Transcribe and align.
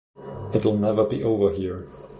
It'll 0.51 0.77
never 0.79 1.05
be 1.05 1.23
over 1.23 1.51
here. 1.53 1.85